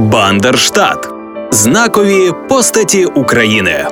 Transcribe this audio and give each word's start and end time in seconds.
Бандерштат 0.00 1.08
знакові 1.50 2.30
постаті 2.48 3.04
України. 3.04 3.86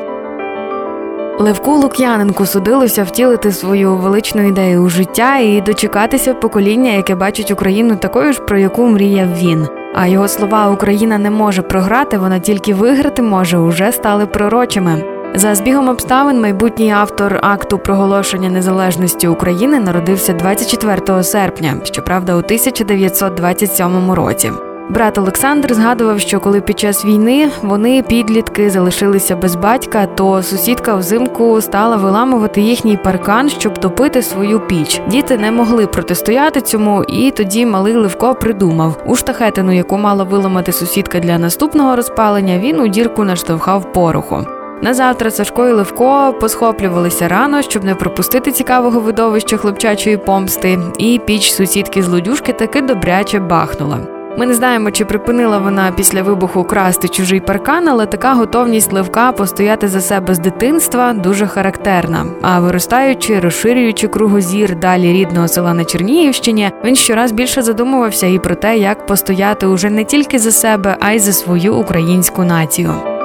Левку 1.39 1.73
Лук'яненку 1.73 2.47
судилося 2.47 3.05
втілити 3.05 3.53
свою 3.53 3.97
величну 3.97 4.49
ідею 4.49 4.83
у 4.83 4.89
життя 4.89 5.37
і 5.37 5.61
дочекатися 5.61 6.35
покоління, 6.35 6.91
яке 6.91 7.15
бачить 7.15 7.51
Україну 7.51 7.97
такою 7.97 8.33
ж, 8.33 8.41
про 8.41 8.59
яку 8.59 8.87
мріяв 8.87 9.29
він. 9.39 9.69
А 9.95 10.07
його 10.07 10.29
слова 10.29 10.71
Україна 10.71 11.19
не 11.19 11.31
може 11.31 11.63
програти, 11.63 12.19
вона 12.19 12.39
тільки 12.39 12.75
виграти 12.75 13.23
може, 13.23 13.59
уже 13.59 13.93
стали 13.93 14.27
пророчими. 14.27 15.05
За 15.35 15.55
збігом 15.55 15.89
обставин 15.89 16.41
майбутній 16.41 16.91
автор 16.91 17.39
акту 17.43 17.79
проголошення 17.79 18.49
незалежності 18.49 19.29
України 19.29 19.81
народився 19.81 20.33
24 20.33 21.23
серпня, 21.23 21.75
щоправда, 21.85 22.35
у 22.35 22.39
1927 22.39 24.13
році. 24.13 24.53
Брат 24.89 25.19
Олександр 25.19 25.75
згадував, 25.75 26.21
що 26.21 26.41
коли 26.41 26.61
під 26.61 26.79
час 26.79 27.05
війни 27.05 27.51
вони 27.63 28.03
підлітки 28.03 28.71
залишилися 28.71 29.37
без 29.37 29.57
батька, 29.57 30.07
то 30.07 30.43
сусідка 30.43 30.95
взимку 30.95 31.61
стала 31.61 31.97
виламувати 31.97 32.61
їхній 32.61 32.97
паркан, 32.97 33.49
щоб 33.49 33.79
топити 33.79 34.23
свою 34.23 34.61
піч. 34.61 35.01
Діти 35.07 35.39
не 35.39 35.51
могли 35.51 35.87
протистояти 35.87 36.61
цьому, 36.61 37.05
і 37.05 37.31
тоді 37.31 37.67
малий 37.67 37.97
Левко 37.97 38.35
придумав 38.35 39.03
у 39.07 39.17
штахетину, 39.17 39.73
яку 39.73 39.99
мала 39.99 40.25
виламати 40.25 40.73
сусідка 40.73 41.21
для 41.21 41.39
наступного 41.39 41.97
розпалення. 41.97 42.59
Він 42.59 42.81
у 42.81 42.89
дірку 42.89 43.25
наштовхав 43.25 43.93
пороху. 43.93 44.47
На 44.83 44.95
завтра 44.95 45.31
Сашко 45.31 45.69
і 45.69 45.73
Левко 45.73 46.35
посхоплювалися 46.41 47.29
рано, 47.29 47.63
щоб 47.63 47.85
не 47.85 47.95
пропустити 47.95 48.53
цікавого 48.53 49.01
видовища 49.01 49.57
хлопчачої 49.57 50.17
помсти, 50.17 50.79
і 50.99 51.21
піч 51.25 51.53
сусідки 51.53 52.03
злодюшки 52.03 52.53
таки 52.53 52.81
добряче 52.81 53.39
бахнула. 53.39 54.18
Ми 54.39 54.47
не 54.47 54.55
знаємо, 54.55 54.91
чи 54.91 55.05
припинила 55.05 55.59
вона 55.59 55.93
після 55.97 56.23
вибуху 56.23 56.65
красти 56.65 57.09
чужий 57.09 57.41
паркан, 57.41 57.89
але 57.89 58.07
така 58.07 58.35
готовність 58.35 58.93
Левка 58.93 59.33
постояти 59.33 59.89
за 59.89 60.01
себе 60.01 60.35
з 60.35 60.39
дитинства 60.39 61.13
дуже 61.13 61.47
характерна. 61.47 62.27
А 62.43 62.61
виростаючи, 62.61 63.41
розширюючи 63.41 64.09
кругозір 64.09 64.79
далі 64.79 65.13
рідного 65.13 65.49
села 65.49 65.75
на 65.75 65.85
Чернігівщині, 65.85 66.71
він 66.85 66.97
щораз 66.97 67.33
більше 67.33 67.63
задумувався 67.63 68.27
і 68.27 68.39
про 68.39 68.55
те, 68.55 68.79
як 68.79 69.07
постояти 69.07 69.67
уже 69.67 69.91
не 69.91 70.05
тільки 70.05 70.39
за 70.39 70.51
себе, 70.51 70.97
а 71.01 71.13
й 71.13 71.19
за 71.19 71.33
свою 71.33 71.77
українську 71.77 72.45
націю. 72.45 73.18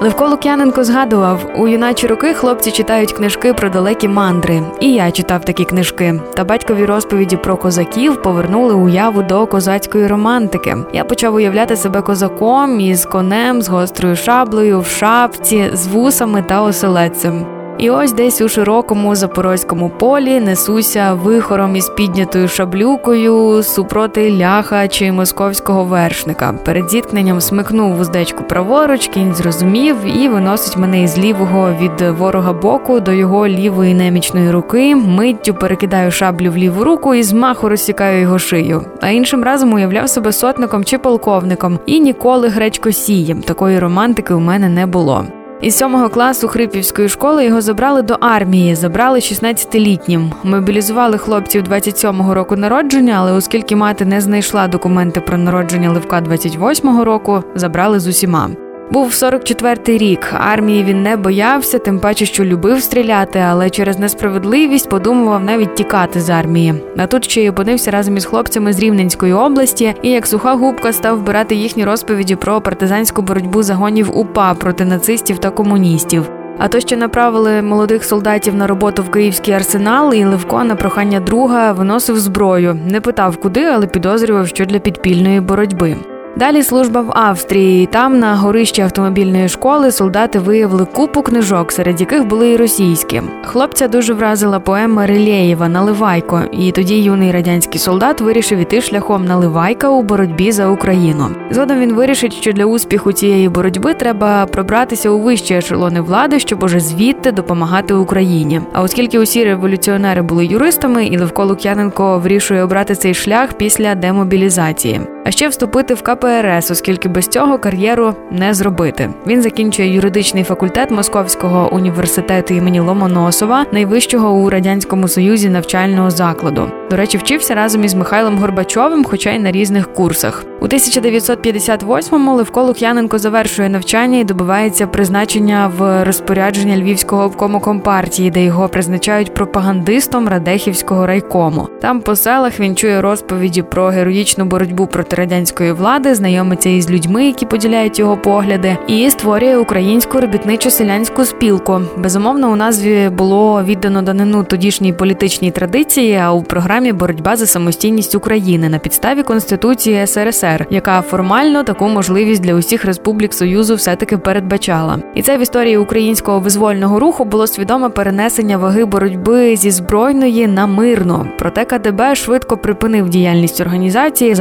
Левко 0.00 0.28
Лук'яненко 0.28 0.84
згадував, 0.84 1.50
у 1.56 1.68
юначі 1.68 2.06
роки 2.06 2.34
хлопці 2.34 2.70
читають 2.70 3.12
книжки 3.12 3.52
про 3.52 3.68
далекі 3.68 4.08
мандри, 4.08 4.62
і 4.80 4.92
я 4.92 5.10
читав 5.10 5.44
такі 5.44 5.64
книжки. 5.64 6.20
Та 6.34 6.44
батькові 6.44 6.84
розповіді 6.84 7.36
про 7.36 7.56
козаків 7.56 8.22
повернули 8.22 8.74
уяву 8.74 9.22
до 9.22 9.46
козацької 9.46 10.06
романтики. 10.06 10.76
Я 10.92 11.04
почав 11.04 11.34
уявляти 11.34 11.76
себе 11.76 12.02
козаком 12.02 12.80
із 12.80 13.06
конем, 13.06 13.62
з 13.62 13.68
гострою 13.68 14.16
шаблею, 14.16 14.80
в 14.80 14.86
шапці, 14.86 15.70
з 15.72 15.86
вусами 15.86 16.42
та 16.42 16.62
оселедцем. 16.62 17.57
І 17.78 17.90
ось 17.90 18.12
десь 18.12 18.40
у 18.40 18.48
широкому 18.48 19.16
запорозькому 19.16 19.90
полі 19.98 20.40
несуся 20.40 21.14
вихором 21.14 21.76
із 21.76 21.88
піднятою 21.88 22.48
шаблюкою 22.48 23.62
супроти 23.62 24.36
ляха 24.38 24.88
чи 24.88 25.12
московського 25.12 25.84
вершника. 25.84 26.54
Перед 26.64 26.90
зіткненням 26.90 27.40
смикнув 27.40 27.94
вуздечку 27.94 28.44
праворуч, 28.44 29.08
кінь 29.08 29.34
зрозумів 29.34 29.96
і 30.22 30.28
виносить 30.28 30.76
мене 30.76 31.02
із 31.02 31.18
лівого 31.18 31.72
від 31.80 32.00
ворога 32.00 32.52
боку 32.52 33.00
до 33.00 33.12
його 33.12 33.48
лівої 33.48 33.94
немічної 33.94 34.50
руки. 34.50 34.96
Миттю 34.96 35.54
перекидаю 35.54 36.10
шаблю 36.10 36.50
в 36.50 36.56
ліву 36.56 36.84
руку 36.84 37.14
і 37.14 37.22
змаху 37.22 37.68
розсікаю 37.68 38.20
його 38.20 38.38
шию. 38.38 38.82
А 39.00 39.08
іншим 39.08 39.44
разом 39.44 39.72
уявляв 39.72 40.08
себе 40.08 40.32
сотником 40.32 40.84
чи 40.84 40.98
полковником 40.98 41.78
і 41.86 42.00
ніколи 42.00 42.48
гречкосієм. 42.48 43.40
Такої 43.40 43.78
романтики 43.78 44.34
у 44.34 44.40
мене 44.40 44.68
не 44.68 44.86
було. 44.86 45.24
Із 45.60 45.76
сьомого 45.76 46.08
класу 46.08 46.48
Хрипівської 46.48 47.08
школи 47.08 47.44
його 47.44 47.60
забрали 47.60 48.02
до 48.02 48.16
армії, 48.20 48.74
забрали 48.74 49.18
16-літнім. 49.18 50.32
Мобілізували 50.44 51.18
хлопців 51.18 51.62
27-го 51.62 52.34
року 52.34 52.56
народження, 52.56 53.14
але 53.18 53.32
оскільки 53.32 53.76
мати 53.76 54.04
не 54.04 54.20
знайшла 54.20 54.68
документи 54.68 55.20
про 55.20 55.38
народження 55.38 55.92
Левка 55.92 56.20
28-го 56.20 57.04
року, 57.04 57.42
забрали 57.54 58.00
з 58.00 58.06
усіма. 58.06 58.67
Був 58.90 59.10
44-й 59.10 59.98
рік. 59.98 60.32
Армії 60.32 60.84
він 60.84 61.02
не 61.02 61.16
боявся, 61.16 61.78
тим 61.78 62.00
паче, 62.00 62.26
що 62.26 62.44
любив 62.44 62.82
стріляти, 62.82 63.38
але 63.38 63.70
через 63.70 63.98
несправедливість 63.98 64.88
подумував 64.88 65.44
навіть 65.44 65.74
тікати 65.74 66.20
з 66.20 66.30
армії. 66.30 66.74
А 66.96 67.06
тут 67.06 67.24
ще 67.24 67.42
й 67.42 67.48
опинився 67.48 67.90
разом 67.90 68.16
із 68.16 68.24
хлопцями 68.24 68.72
з 68.72 68.80
Рівненської 68.80 69.32
області, 69.32 69.94
і 70.02 70.10
як 70.10 70.26
суха 70.26 70.54
губка 70.54 70.92
став 70.92 71.18
вбирати 71.18 71.54
їхні 71.54 71.84
розповіді 71.84 72.36
про 72.36 72.60
партизанську 72.60 73.22
боротьбу 73.22 73.62
загонів 73.62 74.18
УПА 74.18 74.54
проти 74.54 74.84
нацистів 74.84 75.38
та 75.38 75.50
комуністів. 75.50 76.30
А 76.58 76.68
то, 76.68 76.80
що 76.80 76.96
направили 76.96 77.62
молодих 77.62 78.04
солдатів 78.04 78.54
на 78.54 78.66
роботу 78.66 79.02
в 79.02 79.10
київський 79.10 79.54
арсенал, 79.54 80.14
і 80.14 80.24
Левко 80.24 80.64
на 80.64 80.74
прохання 80.74 81.20
друга 81.20 81.72
виносив 81.72 82.18
зброю, 82.18 82.78
не 82.90 83.00
питав 83.00 83.36
куди, 83.36 83.64
але 83.64 83.86
підозрював, 83.86 84.48
що 84.48 84.64
для 84.64 84.78
підпільної 84.78 85.40
боротьби. 85.40 85.96
Далі 86.38 86.62
служба 86.62 87.00
в 87.00 87.10
Австрії. 87.14 87.86
Там 87.86 88.18
на 88.18 88.36
горищі 88.36 88.82
автомобільної 88.82 89.48
школи 89.48 89.92
солдати 89.92 90.38
виявили 90.38 90.84
купу 90.84 91.22
книжок, 91.22 91.72
серед 91.72 92.00
яких 92.00 92.26
були 92.26 92.50
і 92.50 92.56
російські. 92.56 93.22
Хлопця 93.44 93.88
дуже 93.88 94.14
вразила 94.14 94.60
поема 94.60 95.06
Релєєва 95.06 95.68
Наливайко, 95.68 96.42
і 96.52 96.72
тоді 96.72 97.02
юний 97.02 97.32
радянський 97.32 97.80
солдат 97.80 98.20
вирішив 98.20 98.58
іти 98.58 98.80
шляхом 98.80 99.24
Наливайка 99.24 99.88
у 99.88 100.02
боротьбі 100.02 100.52
за 100.52 100.68
Україну. 100.68 101.28
Згодом 101.50 101.80
він 101.80 101.92
вирішить, 101.92 102.34
що 102.34 102.52
для 102.52 102.64
успіху 102.64 103.12
цієї 103.12 103.48
боротьби 103.48 103.94
треба 103.94 104.46
пробратися 104.46 105.10
у 105.10 105.18
вищі 105.18 105.54
ешелони 105.54 106.00
влади, 106.00 106.38
щоб 106.40 106.62
уже 106.62 106.80
звідти 106.80 107.32
допомагати 107.32 107.94
Україні. 107.94 108.60
А 108.72 108.82
оскільки 108.82 109.18
усі 109.18 109.44
революціонери 109.44 110.22
були 110.22 110.46
юристами, 110.46 111.06
і 111.06 111.18
Левко 111.18 111.44
Лук'яненко 111.44 112.18
вирішує 112.18 112.62
обрати 112.62 112.94
цей 112.94 113.14
шлях 113.14 113.52
після 113.52 113.94
демобілізації 113.94 115.00
а 115.28 115.30
ще 115.30 115.48
вступити 115.48 115.94
в 115.94 116.02
КПРС, 116.02 116.70
оскільки 116.70 117.08
без 117.08 117.28
цього 117.28 117.58
кар'єру 117.58 118.14
не 118.30 118.54
зробити. 118.54 119.10
Він 119.26 119.42
закінчує 119.42 119.94
юридичний 119.94 120.44
факультет 120.44 120.90
Московського 120.90 121.74
університету 121.74 122.54
імені 122.54 122.80
Ломоносова, 122.80 123.66
найвищого 123.72 124.30
у 124.30 124.50
радянському 124.50 125.08
союзі 125.08 125.48
навчального 125.48 126.10
закладу. 126.10 126.70
До 126.90 126.96
речі, 126.96 127.18
вчився 127.18 127.54
разом 127.54 127.84
із 127.84 127.94
Михайлом 127.94 128.38
Горбачовим, 128.38 129.04
хоча 129.04 129.30
й 129.30 129.38
на 129.38 129.52
різних 129.52 129.92
курсах. 129.92 130.44
У 130.60 130.66
1958-му 130.66 132.34
Левко 132.34 132.62
Лук'яненко 132.62 133.18
завершує 133.18 133.68
навчання 133.68 134.18
і 134.18 134.24
добивається 134.24 134.86
призначення 134.86 135.72
в 135.78 136.04
розпорядження 136.04 136.76
Львівського 136.76 137.24
обкому 137.24 137.60
компартії, 137.60 138.30
де 138.30 138.44
його 138.44 138.68
призначають 138.68 139.34
пропагандистом 139.34 140.28
Радехівського 140.28 141.06
райкому. 141.06 141.68
Там 141.80 142.00
по 142.00 142.16
селах 142.16 142.60
він 142.60 142.76
чує 142.76 143.00
розповіді 143.00 143.62
про 143.62 143.86
героїчну 143.86 144.44
боротьбу 144.44 144.86
проти 144.86 145.17
радянської 145.18 145.72
влади, 145.72 146.14
знайомиться 146.14 146.68
із 146.68 146.90
людьми, 146.90 147.26
які 147.26 147.46
поділяють 147.46 147.98
його 147.98 148.16
погляди, 148.16 148.76
і 148.86 149.10
створює 149.10 149.56
українську 149.56 150.20
робітничу 150.20 150.70
селянську 150.70 151.24
спілку. 151.24 151.80
Безумовно, 151.96 152.52
у 152.52 152.56
назві 152.56 153.08
було 153.08 153.62
віддано 153.64 154.02
данину 154.02 154.44
тодішній 154.44 154.92
політичній 154.92 155.50
традиції. 155.50 156.14
А 156.14 156.32
у 156.32 156.42
програмі 156.42 156.92
боротьба 156.92 157.36
за 157.36 157.46
самостійність 157.46 158.14
України 158.14 158.68
на 158.68 158.78
підставі 158.78 159.22
конституції 159.22 160.06
СРСР, 160.06 160.66
яка 160.70 161.02
формально 161.02 161.62
таку 161.62 161.88
можливість 161.88 162.42
для 162.42 162.54
усіх 162.54 162.84
республік 162.84 163.34
Союзу 163.34 163.74
все-таки 163.74 164.18
передбачала. 164.18 164.98
І 165.14 165.22
це 165.22 165.38
в 165.38 165.40
історії 165.40 165.76
українського 165.76 166.40
визвольного 166.40 167.00
руху 167.00 167.24
було 167.24 167.46
свідоме 167.46 167.88
перенесення 167.88 168.58
ваги 168.58 168.84
боротьби 168.84 169.56
зі 169.56 169.70
збройної 169.70 170.46
на 170.46 170.66
мирну. 170.66 171.26
Проте 171.38 171.64
КДБ 171.64 172.14
швидко 172.14 172.56
припинив 172.56 173.08
діяльність 173.08 173.60
організації, 173.60 174.34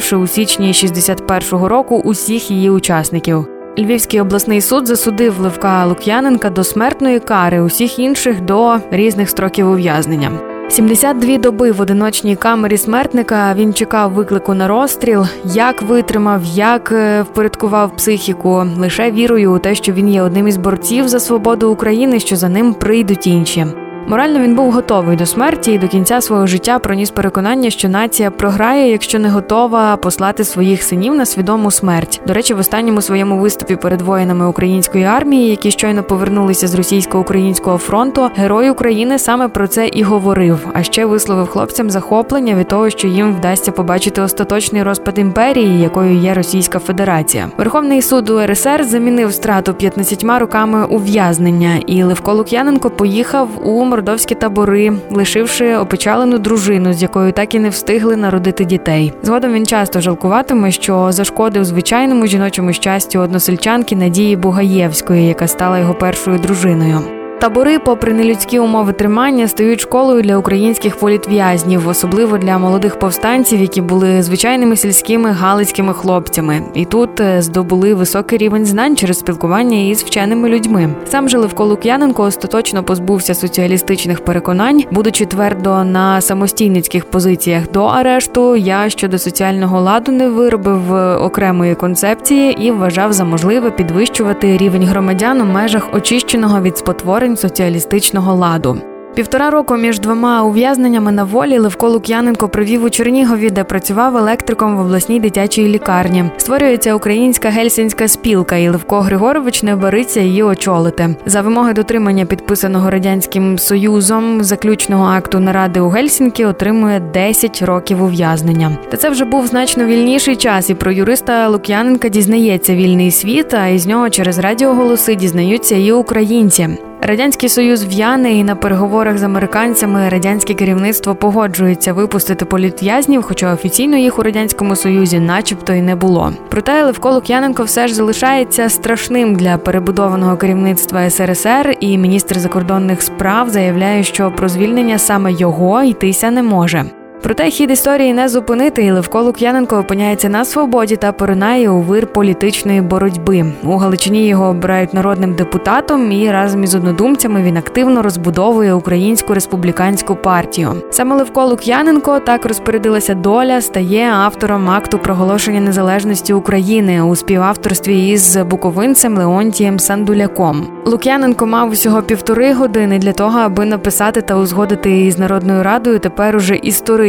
заарештувавши 0.00 0.16
у 0.16 0.26
січні 0.26 0.72
61-го 0.72 1.68
року 1.68 2.02
усіх 2.04 2.50
її 2.50 2.70
учасників. 2.70 3.46
Львівський 3.78 4.20
обласний 4.20 4.60
суд 4.60 4.86
засудив 4.86 5.40
Левка 5.40 5.86
Лук'яненка 5.86 6.50
до 6.50 6.64
смертної 6.64 7.20
кари, 7.20 7.60
усіх 7.60 7.98
інших 7.98 8.40
до 8.40 8.76
різних 8.90 9.30
строків 9.30 9.70
ув'язнення. 9.70 10.30
72 10.68 11.36
доби 11.36 11.72
в 11.72 11.80
одиночній 11.80 12.36
камері 12.36 12.76
смертника 12.76 13.54
він 13.54 13.74
чекав 13.74 14.12
виклику 14.12 14.54
на 14.54 14.68
розстріл, 14.68 15.26
як 15.44 15.82
витримав, 15.82 16.44
як 16.44 16.92
е, 16.92 17.22
впорядкував 17.22 17.96
психіку, 17.96 18.66
лише 18.78 19.10
вірою 19.10 19.54
у 19.54 19.58
те, 19.58 19.74
що 19.74 19.92
він 19.92 20.08
є 20.08 20.22
одним 20.22 20.48
із 20.48 20.56
борців 20.56 21.08
за 21.08 21.20
свободу 21.20 21.70
України, 21.70 22.20
що 22.20 22.36
за 22.36 22.48
ним 22.48 22.74
прийдуть 22.74 23.26
інші. 23.26 23.66
Морально 24.06 24.40
він 24.40 24.54
був 24.54 24.72
готовий 24.72 25.16
до 25.16 25.26
смерті 25.26 25.72
і 25.72 25.78
до 25.78 25.88
кінця 25.88 26.20
свого 26.20 26.46
життя 26.46 26.78
проніс 26.78 27.10
переконання, 27.10 27.70
що 27.70 27.88
нація 27.88 28.30
програє, 28.30 28.90
якщо 28.90 29.18
не 29.18 29.28
готова 29.28 29.96
послати 29.96 30.44
своїх 30.44 30.82
синів 30.82 31.14
на 31.14 31.26
свідому 31.26 31.70
смерть. 31.70 32.20
До 32.26 32.34
речі, 32.34 32.54
в 32.54 32.58
останньому 32.58 33.02
своєму 33.02 33.38
виступі 33.38 33.76
перед 33.76 34.00
воїнами 34.00 34.46
української 34.46 35.04
армії, 35.04 35.50
які 35.50 35.70
щойно 35.70 36.02
повернулися 36.02 36.68
з 36.68 36.74
російсько-українського 36.74 37.78
фронту, 37.78 38.30
герой 38.36 38.70
України 38.70 39.18
саме 39.18 39.48
про 39.48 39.68
це 39.68 39.88
і 39.88 40.02
говорив. 40.02 40.66
А 40.72 40.82
ще 40.82 41.04
висловив 41.04 41.46
хлопцям 41.46 41.90
захоплення 41.90 42.54
від 42.54 42.68
того, 42.68 42.90
що 42.90 43.08
їм 43.08 43.34
вдасться 43.34 43.72
побачити 43.72 44.22
остаточний 44.22 44.82
розпад 44.82 45.18
імперії, 45.18 45.80
якою 45.80 46.14
є 46.14 46.34
Російська 46.34 46.78
Федерація. 46.78 47.48
Верховний 47.58 48.02
суд 48.02 48.30
УРСР 48.30 48.84
замінив 48.84 49.32
страту 49.32 49.74
15 49.74 50.24
роками 50.24 50.84
ув'язнення, 50.84 51.80
і 51.86 52.02
Левко 52.02 52.34
Лук'яненко 52.34 52.90
поїхав 52.90 53.48
у 53.64 53.70
мордовські 53.90 54.34
табори, 54.34 54.92
лишивши 55.10 55.76
опечалену 55.76 56.38
дружину, 56.38 56.92
з 56.92 57.02
якою 57.02 57.32
так 57.32 57.54
і 57.54 57.58
не 57.58 57.68
встигли 57.68 58.16
народити 58.16 58.64
дітей. 58.64 59.12
Згодом 59.22 59.52
він 59.52 59.66
часто 59.66 60.00
жалкуватиме, 60.00 60.70
що 60.70 61.12
зашкодив 61.12 61.64
звичайному 61.64 62.26
жіночому 62.26 62.72
щастю 62.72 63.20
односельчанки 63.20 63.96
Надії 63.96 64.36
Бугаєвської, 64.36 65.26
яка 65.26 65.46
стала 65.46 65.78
його 65.78 65.94
першою 65.94 66.38
дружиною. 66.38 67.19
Табори, 67.40 67.78
попри 67.78 68.12
нелюдські 68.12 68.58
умови 68.58 68.92
тримання, 68.92 69.48
стають 69.48 69.80
школою 69.80 70.22
для 70.22 70.36
українських 70.36 70.96
політв'язнів, 70.96 71.88
особливо 71.88 72.38
для 72.38 72.58
молодих 72.58 72.98
повстанців, 72.98 73.60
які 73.60 73.80
були 73.80 74.22
звичайними 74.22 74.76
сільськими 74.76 75.30
галицькими 75.30 75.94
хлопцями, 75.94 76.62
і 76.74 76.84
тут 76.84 77.20
е, 77.20 77.42
здобули 77.42 77.94
високий 77.94 78.38
рівень 78.38 78.66
знань 78.66 78.96
через 78.96 79.18
спілкування 79.18 79.78
із 79.78 80.02
вченими 80.02 80.48
людьми. 80.48 80.94
Сам 81.08 81.28
же 81.28 81.38
Левко 81.38 81.64
Лук'яненко 81.64 82.22
остаточно 82.22 82.82
позбувся 82.82 83.34
соціалістичних 83.34 84.24
переконань, 84.24 84.84
будучи 84.90 85.26
твердо 85.26 85.84
на 85.84 86.20
самостійницьких 86.20 87.04
позиціях 87.04 87.70
до 87.70 87.84
арешту. 87.84 88.56
Я 88.56 88.88
щодо 88.88 89.18
соціального 89.18 89.80
ладу 89.80 90.12
не 90.12 90.28
виробив 90.28 90.94
е, 90.94 91.16
окремої 91.16 91.74
концепції 91.74 92.66
і 92.66 92.70
вважав 92.70 93.12
за 93.12 93.24
можливе 93.24 93.70
підвищувати 93.70 94.56
рівень 94.56 94.84
громадян 94.84 95.40
у 95.40 95.44
межах 95.44 95.94
очищеного 95.94 96.60
від 96.60 96.78
спотворень 96.78 97.29
соціалістичного 97.36 98.34
ладу. 98.34 98.80
Півтора 99.14 99.50
року 99.50 99.76
між 99.76 100.00
двома 100.00 100.42
ув'язненнями 100.42 101.12
на 101.12 101.24
волі 101.24 101.58
Левко 101.58 101.88
Лук'яненко 101.88 102.48
провів 102.48 102.84
у 102.84 102.90
Чернігові, 102.90 103.50
де 103.50 103.64
працював 103.64 104.16
електриком 104.16 104.76
в 104.76 104.80
обласній 104.80 105.20
дитячій 105.20 105.68
лікарні. 105.68 106.24
Створюється 106.36 106.94
українська 106.94 107.48
гельсінська 107.48 108.08
спілка, 108.08 108.56
і 108.56 108.68
Левко 108.68 109.00
Григорович 109.00 109.62
не 109.62 109.76
бериться 109.76 110.20
її 110.20 110.42
очолити. 110.42 111.16
За 111.26 111.40
вимоги 111.40 111.72
дотримання 111.72 112.24
підписаного 112.24 112.90
радянським 112.90 113.58
союзом 113.58 114.44
заключного 114.44 115.04
акту 115.04 115.40
наради 115.40 115.80
у 115.80 115.88
Гельсінкі 115.88 116.44
отримує 116.44 117.00
10 117.00 117.62
років 117.62 118.02
ув'язнення. 118.02 118.78
Та 118.90 118.96
це 118.96 119.10
вже 119.10 119.24
був 119.24 119.46
значно 119.46 119.84
вільніший 119.84 120.36
час. 120.36 120.70
І 120.70 120.74
про 120.74 120.92
юриста 120.92 121.48
Лук'яненка 121.48 122.08
дізнається 122.08 122.74
вільний 122.74 123.10
світ. 123.10 123.54
А 123.54 123.66
із 123.66 123.86
нього 123.86 124.10
через 124.10 124.38
радіоголоси 124.38 125.14
дізнаються 125.14 125.76
і 125.76 125.92
українці. 125.92 126.68
Радянський 127.02 127.48
Союз 127.48 127.84
в'яне 127.84 128.32
і 128.32 128.44
на 128.44 128.56
переговорах 128.56 129.18
з 129.18 129.22
американцями 129.22 130.08
радянське 130.08 130.54
керівництво 130.54 131.14
погоджується 131.14 131.92
випустити 131.92 132.44
політв'язнів, 132.44 133.22
хоча 133.22 133.54
офіційно 133.54 133.96
їх 133.96 134.18
у 134.18 134.22
радянському 134.22 134.76
союзі, 134.76 135.20
начебто, 135.20 135.72
й 135.72 135.82
не 135.82 135.96
було. 135.96 136.32
Проте 136.48 136.84
Левко 136.84 137.10
Лук'яненко 137.10 137.62
все 137.62 137.88
ж 137.88 137.94
залишається 137.94 138.68
страшним 138.68 139.34
для 139.34 139.58
перебудованого 139.58 140.36
керівництва 140.36 141.10
СРСР, 141.10 141.76
і 141.80 141.98
міністр 141.98 142.38
закордонних 142.38 143.02
справ 143.02 143.50
заявляє, 143.50 144.02
що 144.02 144.30
про 144.30 144.48
звільнення 144.48 144.98
саме 144.98 145.32
його 145.32 145.82
йтися 145.82 146.30
не 146.30 146.42
може. 146.42 146.84
Проте 147.22 147.50
хід 147.50 147.70
історії 147.70 148.12
не 148.12 148.28
зупинити, 148.28 148.84
і 148.84 148.90
Левко 148.90 149.22
Лук'яненко 149.22 149.76
опиняється 149.76 150.28
на 150.28 150.44
свободі 150.44 150.96
та 150.96 151.12
поринає 151.12 151.70
у 151.70 151.80
вир 151.80 152.06
політичної 152.06 152.80
боротьби. 152.80 153.44
У 153.62 153.76
Галичині 153.76 154.28
його 154.28 154.46
обирають 154.46 154.94
народним 154.94 155.34
депутатом, 155.34 156.12
і 156.12 156.30
разом 156.30 156.64
із 156.64 156.74
однодумцями 156.74 157.42
він 157.42 157.56
активно 157.56 158.02
розбудовує 158.02 158.74
українську 158.74 159.34
республіканську 159.34 160.16
партію. 160.16 160.72
Саме 160.90 161.16
Левко 161.16 161.46
Лук'яненко 161.46 162.20
так 162.20 162.46
розпорядилася 162.46 163.14
доля, 163.14 163.60
стає 163.60 164.10
автором 164.10 164.70
акту 164.70 164.98
проголошення 164.98 165.60
незалежності 165.60 166.32
України 166.32 167.02
у 167.02 167.16
співавторстві 167.16 168.08
із 168.08 168.36
буковинцем 168.36 169.18
Леонтієм 169.18 169.78
Сандуляком. 169.78 170.66
Лук'яненко 170.84 171.46
мав 171.46 171.70
усього 171.70 172.02
півтори 172.02 172.52
години 172.52 172.98
для 172.98 173.12
того, 173.12 173.38
аби 173.38 173.64
написати 173.64 174.20
та 174.22 174.36
узгодити 174.36 175.00
із 175.00 175.18
народною 175.18 175.62
радою 175.62 175.98
тепер 175.98 176.36
уже 176.36 176.56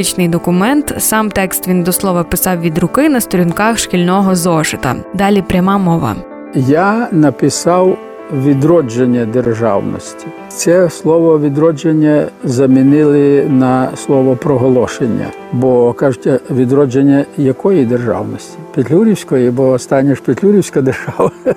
історичний 0.01 0.27
документ. 0.27 0.93
Сам 0.97 1.31
текст 1.31 1.67
він 1.67 1.83
до 1.83 1.91
слова 1.91 2.23
писав 2.23 2.61
від 2.61 2.77
руки 2.77 3.09
на 3.09 3.21
сторінках 3.21 3.77
шкільного 3.77 4.35
зошита. 4.35 4.95
Далі 5.13 5.41
пряма 5.41 5.77
мова. 5.77 6.15
Я 6.55 7.07
написав 7.11 7.97
відродження 8.33 9.25
державності. 9.25 10.27
Це 10.49 10.89
слово 10.89 11.39
відродження 11.39 12.25
замінили 12.43 13.45
на 13.49 13.89
слово 13.95 14.35
проголошення, 14.35 15.25
бо 15.53 15.93
кажуть, 15.93 16.27
відродження 16.51 17.25
якої 17.37 17.85
державності? 17.85 18.57
Петлюрівської, 18.75 19.51
бо 19.51 19.69
остання 19.69 20.15
ж 20.15 20.21
Петлюрівська 20.21 20.81
держава. 20.81 21.31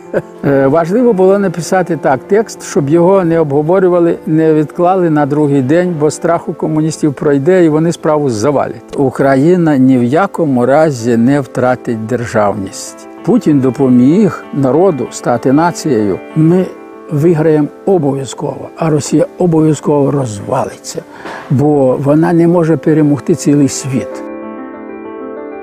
Е, 0.46 0.66
важливо 0.66 1.12
було 1.12 1.38
написати 1.38 1.96
так 1.96 2.20
текст, 2.28 2.62
щоб 2.62 2.88
його 2.88 3.24
не 3.24 3.40
обговорювали, 3.40 4.18
не 4.26 4.54
відклали 4.54 5.10
на 5.10 5.26
другий 5.26 5.62
день, 5.62 5.96
бо 6.00 6.10
страх 6.10 6.48
у 6.48 6.52
комуністів 6.52 7.14
пройде 7.14 7.64
і 7.64 7.68
вони 7.68 7.92
справу 7.92 8.30
завалять. 8.30 8.96
Україна 8.96 9.76
ні 9.76 9.98
в 9.98 10.04
якому 10.04 10.66
разі 10.66 11.16
не 11.16 11.40
втратить 11.40 12.06
державність. 12.06 13.08
Путін 13.24 13.60
допоміг 13.60 14.44
народу 14.54 15.06
стати 15.10 15.52
нацією. 15.52 16.18
Ми 16.36 16.66
виграємо 17.10 17.68
обов'язково, 17.86 18.68
а 18.76 18.90
Росія 18.90 19.26
обов'язково 19.38 20.10
розвалиться, 20.10 21.02
бо 21.50 21.96
вона 21.96 22.32
не 22.32 22.48
може 22.48 22.76
перемогти 22.76 23.34
цілий 23.34 23.68
світ. 23.68 24.23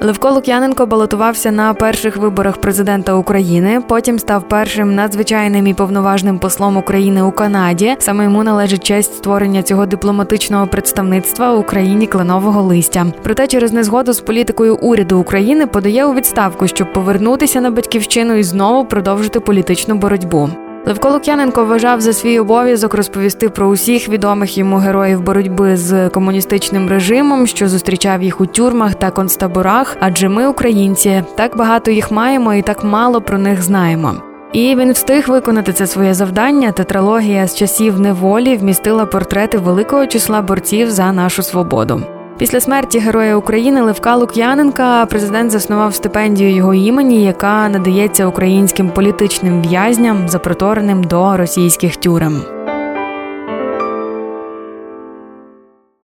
Левко 0.03 0.31
Лук'яненко 0.31 0.85
балотувався 0.85 1.51
на 1.51 1.73
перших 1.73 2.17
виборах 2.17 2.57
президента 2.57 3.13
України. 3.13 3.81
Потім 3.87 4.19
став 4.19 4.47
першим 4.47 4.95
надзвичайним 4.95 5.67
і 5.67 5.73
повноважним 5.73 6.39
послом 6.39 6.77
України 6.77 7.21
у 7.21 7.31
Канаді. 7.31 7.95
Саме 7.99 8.23
йому 8.23 8.43
належить 8.43 8.83
честь 8.83 9.15
створення 9.15 9.63
цього 9.63 9.85
дипломатичного 9.85 10.67
представництва 10.67 11.53
в 11.53 11.59
Україні 11.59 12.07
кленового 12.07 12.61
листя. 12.61 13.05
Проте 13.23 13.47
через 13.47 13.73
незгоду 13.73 14.13
з 14.13 14.19
політикою 14.19 14.75
уряду 14.75 15.19
України 15.19 15.67
подає 15.67 16.05
у 16.05 16.13
відставку, 16.13 16.67
щоб 16.67 16.93
повернутися 16.93 17.61
на 17.61 17.71
батьківщину 17.71 18.33
і 18.33 18.43
знову 18.43 18.85
продовжити 18.85 19.39
політичну 19.39 19.95
боротьбу. 19.95 20.49
Левко 20.85 21.09
Лук'яненко 21.09 21.65
вважав 21.65 22.01
за 22.01 22.13
свій 22.13 22.39
обов'язок 22.39 22.93
розповісти 22.93 23.49
про 23.49 23.67
усіх 23.67 24.09
відомих 24.09 24.57
йому 24.57 24.77
героїв 24.77 25.21
боротьби 25.21 25.77
з 25.77 26.09
комуністичним 26.09 26.89
режимом, 26.89 27.47
що 27.47 27.69
зустрічав 27.69 28.23
їх 28.23 28.41
у 28.41 28.45
тюрмах 28.45 28.95
та 28.95 29.11
концтаборах. 29.11 29.97
Адже 29.99 30.29
ми, 30.29 30.47
українці, 30.47 31.23
так 31.35 31.57
багато 31.57 31.91
їх 31.91 32.11
маємо 32.11 32.53
і 32.53 32.61
так 32.61 32.83
мало 32.83 33.21
про 33.21 33.37
них 33.37 33.61
знаємо. 33.61 34.13
І 34.53 34.75
він 34.75 34.91
встиг 34.91 35.29
виконати 35.29 35.73
це 35.73 35.87
своє 35.87 36.13
завдання. 36.13 36.71
Тетралогія 36.71 37.47
з 37.47 37.55
часів 37.55 37.99
неволі 37.99 38.57
вмістила 38.57 39.05
портрети 39.05 39.57
великого 39.57 40.07
числа 40.07 40.41
борців 40.41 40.91
за 40.91 41.11
нашу 41.11 41.43
свободу. 41.43 42.01
Після 42.41 42.59
смерті 42.59 42.99
Героя 42.99 43.35
України 43.35 43.81
Левка 43.81 44.15
Лук'яненка 44.15 45.05
президент 45.05 45.51
заснував 45.51 45.93
стипендію 45.93 46.55
його 46.55 46.73
імені, 46.73 47.23
яка 47.23 47.69
надається 47.69 48.27
українським 48.27 48.89
політичним 48.89 49.61
в'язням, 49.61 50.29
запротореним 50.29 51.03
до 51.03 51.37
російських 51.37 51.95
тюрем. 51.95 52.41